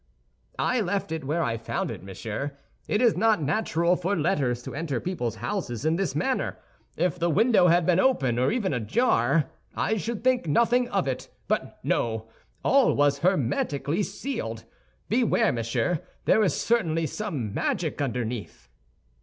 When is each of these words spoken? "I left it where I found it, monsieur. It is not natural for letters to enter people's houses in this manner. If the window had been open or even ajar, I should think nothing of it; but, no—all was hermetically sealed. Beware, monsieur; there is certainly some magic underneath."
"I 0.57 0.81
left 0.81 1.11
it 1.11 1.25
where 1.25 1.43
I 1.43 1.57
found 1.57 1.91
it, 1.91 2.01
monsieur. 2.01 2.57
It 2.87 3.03
is 3.03 3.15
not 3.15 3.39
natural 3.39 3.95
for 3.95 4.15
letters 4.15 4.63
to 4.63 4.73
enter 4.73 4.99
people's 4.99 5.35
houses 5.35 5.85
in 5.85 5.95
this 5.95 6.15
manner. 6.15 6.57
If 6.97 7.19
the 7.19 7.29
window 7.29 7.67
had 7.67 7.85
been 7.85 7.99
open 7.99 8.39
or 8.39 8.51
even 8.51 8.73
ajar, 8.73 9.51
I 9.75 9.97
should 9.97 10.23
think 10.23 10.47
nothing 10.47 10.89
of 10.89 11.07
it; 11.07 11.29
but, 11.47 11.79
no—all 11.83 12.95
was 12.95 13.19
hermetically 13.19 14.01
sealed. 14.01 14.63
Beware, 15.07 15.51
monsieur; 15.51 15.99
there 16.25 16.41
is 16.43 16.59
certainly 16.59 17.05
some 17.05 17.53
magic 17.53 18.01
underneath." 18.01 18.69